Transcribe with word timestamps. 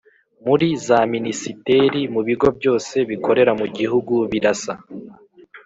muri 0.45 0.67
za 0.85 0.99
Minisiteri 1.13 2.01
mu 2.13 2.21
bigo 2.27 2.47
byose 2.57 2.95
bikorera 3.09 3.51
mu 3.59 3.65
gihugu 3.77 4.15
birasa 4.31 4.73